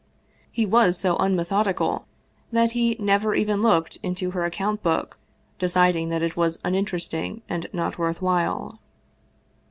He 0.51 0.65
was 0.65 0.97
so 0.97 1.15
unmethodical 1.17 2.07
that 2.51 2.71
he 2.71 2.95
never 2.97 3.35
even 3.35 3.61
looked 3.61 3.97
into 4.01 4.31
her 4.31 4.45
account 4.45 4.81
book, 4.81 5.19
deciding 5.59 6.09
that 6.09 6.23
it 6.23 6.35
was 6.35 6.57
uninteresting 6.65 7.43
and 7.47 7.67
not 7.71 7.99
worth 7.99 8.19
while. 8.19 8.79